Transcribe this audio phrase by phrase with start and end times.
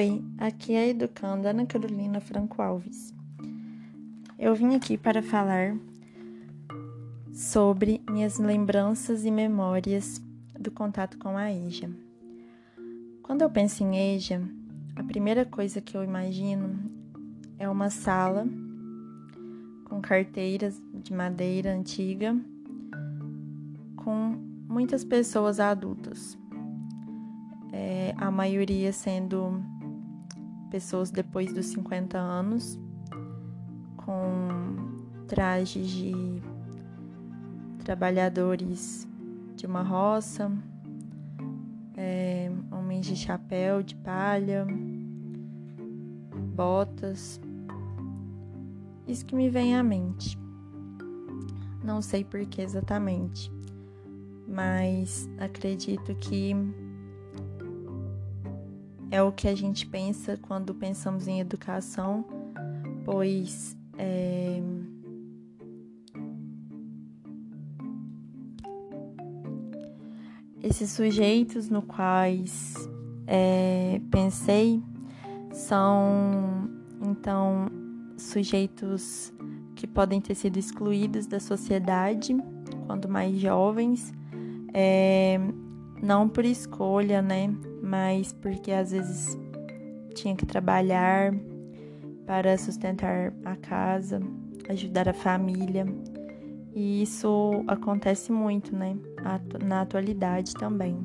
[0.00, 3.12] Oi, aqui é a educanda Ana Carolina Franco Alves.
[4.38, 5.76] Eu vim aqui para falar
[7.34, 10.18] sobre minhas lembranças e memórias
[10.58, 11.90] do contato com a EJA.
[13.22, 14.40] Quando eu penso em EJA,
[14.96, 16.80] a primeira coisa que eu imagino
[17.58, 18.48] é uma sala
[19.84, 22.34] com carteiras de madeira antiga,
[23.96, 24.34] com
[24.66, 26.38] muitas pessoas adultas.
[27.70, 29.62] É, a maioria sendo
[30.70, 32.78] pessoas depois dos 50 anos,
[33.96, 34.48] com
[35.26, 36.42] trajes de
[37.84, 39.06] trabalhadores
[39.56, 40.50] de uma roça,
[41.96, 44.66] é, homens de chapéu, de palha,
[46.54, 47.40] botas.
[49.06, 50.38] Isso que me vem à mente.
[51.82, 53.50] Não sei por que exatamente,
[54.46, 56.54] mas acredito que
[59.10, 62.24] é o que a gente pensa quando pensamos em educação,
[63.04, 64.62] pois é,
[70.62, 72.74] esses sujeitos no quais
[73.26, 74.82] é, pensei
[75.52, 76.70] são
[77.02, 77.70] então
[78.16, 79.32] sujeitos
[79.74, 82.36] que podem ter sido excluídos da sociedade
[82.86, 84.12] quando mais jovens,
[84.74, 85.40] é,
[86.02, 87.50] não por escolha, né?
[87.90, 89.36] Mas porque às vezes
[90.14, 91.34] tinha que trabalhar
[92.24, 94.22] para sustentar a casa,
[94.68, 95.84] ajudar a família.
[96.72, 98.96] E isso acontece muito, né?
[99.66, 100.96] Na atualidade também.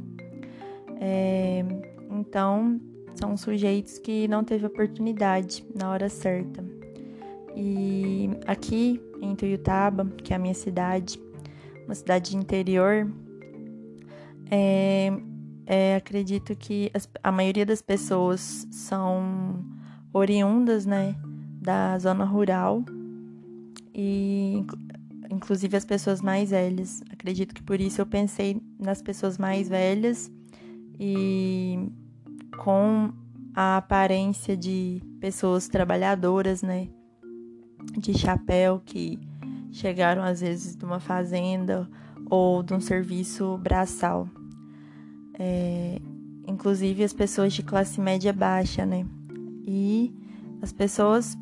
[1.02, 1.66] É,
[2.12, 2.80] então,
[3.16, 6.64] são sujeitos que não teve oportunidade na hora certa.
[7.56, 11.20] E aqui em Tuiutaba, que é a minha cidade,
[11.86, 13.12] uma cidade de interior,
[14.52, 15.12] é,
[15.66, 16.92] é, acredito que
[17.24, 19.66] a maioria das pessoas são
[20.14, 21.16] oriundas, né,
[21.62, 22.84] da zona rural
[23.94, 24.64] e
[25.30, 27.02] inclusive as pessoas mais velhas.
[27.12, 30.32] Acredito que por isso eu pensei nas pessoas mais velhas
[31.00, 31.90] e
[32.64, 33.12] com
[33.54, 36.88] a aparência de pessoas trabalhadoras, né,
[37.98, 39.20] de chapéu que
[39.72, 41.90] chegaram às vezes de uma fazenda
[42.30, 44.30] ou de um serviço braçal
[45.40, 46.00] é,
[46.48, 49.06] inclusive as pessoas de classe média baixa, né?
[49.66, 50.14] E
[50.62, 51.38] as pessoas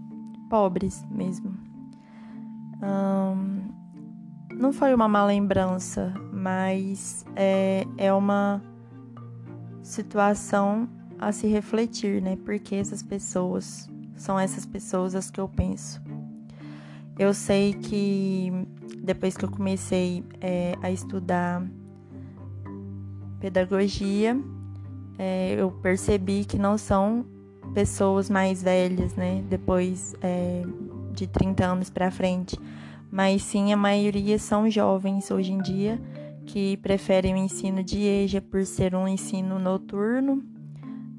[0.49, 1.53] pobres mesmo.
[4.51, 8.61] não foi uma má lembrança, mas é, é uma
[9.81, 10.87] situação
[11.19, 12.37] a se refletir, né?
[12.45, 16.01] Porque essas pessoas são essas pessoas as que eu penso.
[17.17, 18.51] Eu sei que
[19.03, 21.61] depois que eu comecei é, a estudar
[23.43, 24.39] pedagogia,
[25.19, 27.25] é, eu percebi que não são
[27.73, 29.43] pessoas mais velhas, né?
[29.49, 30.63] Depois é,
[31.11, 32.57] de 30 anos para frente,
[33.11, 35.99] mas sim a maioria são jovens hoje em dia
[36.45, 40.41] que preferem o ensino de EJA por ser um ensino noturno,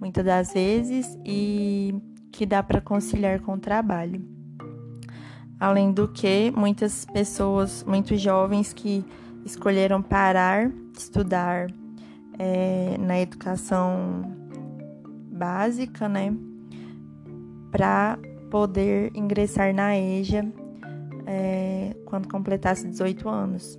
[0.00, 1.94] muitas das vezes, e
[2.32, 4.24] que dá para conciliar com o trabalho.
[5.60, 9.04] Além do que, muitas pessoas, muitos jovens que
[9.44, 11.68] escolheram parar estudar
[12.38, 14.36] é, na educação
[15.30, 16.34] básica, né,
[17.70, 18.18] para
[18.50, 20.46] poder ingressar na EJA
[21.26, 23.78] é, quando completasse 18 anos,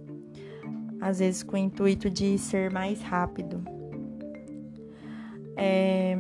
[0.99, 3.63] às vezes com o intuito de ser mais rápido.
[5.55, 6.17] É,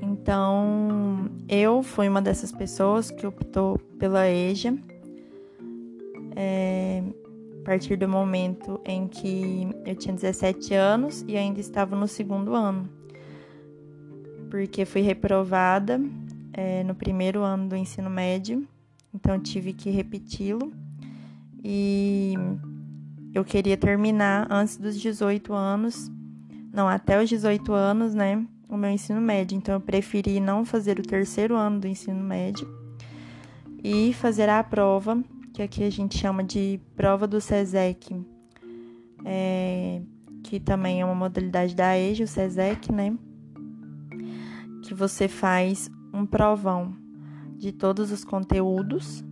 [0.00, 4.74] então, eu fui uma dessas pessoas que optou pela EJA.
[6.34, 7.02] É,
[7.64, 12.54] a partir do momento em que eu tinha 17 anos e ainda estava no segundo
[12.54, 12.86] ano,
[14.50, 15.98] porque fui reprovada
[16.52, 18.68] é, no primeiro ano do ensino médio,
[19.14, 20.74] então tive que repeti-lo.
[21.64, 22.34] E
[23.32, 26.12] eu queria terminar antes dos 18 anos,
[26.70, 30.98] não, até os 18 anos, né, o meu ensino médio, então eu preferi não fazer
[30.98, 32.68] o terceiro ano do ensino médio
[33.82, 38.20] e fazer a prova que aqui a gente chama de prova do SESEC,
[39.24, 40.02] é,
[40.42, 43.16] que também é uma modalidade da EJA, o SESEC, né?
[44.82, 46.92] Que você faz um provão
[47.56, 49.24] de todos os conteúdos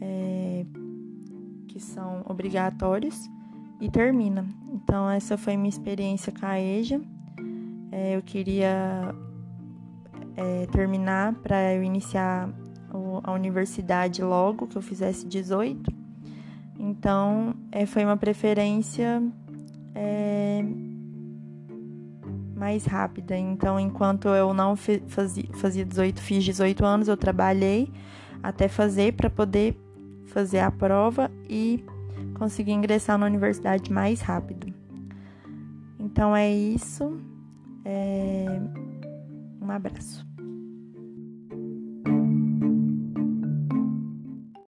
[0.00, 0.64] é,
[1.68, 3.28] que são obrigatórios
[3.82, 4.46] e termina.
[4.72, 7.02] Então, essa foi minha experiência com a EJA.
[7.92, 9.14] É, eu queria
[10.36, 12.48] é, terminar para eu iniciar
[13.22, 15.92] a universidade logo que eu fizesse 18.
[16.78, 19.22] Então, é, foi uma preferência
[19.94, 20.64] é,
[22.56, 23.36] mais rápida.
[23.36, 27.90] Então, enquanto eu não fazia, fazia 18, fiz 18 anos, eu trabalhei
[28.42, 29.78] até fazer para poder
[30.26, 31.84] fazer a prova e
[32.34, 34.72] conseguir ingressar na universidade mais rápido.
[35.98, 37.20] Então é isso.
[37.84, 38.46] É...
[39.60, 40.29] Um abraço.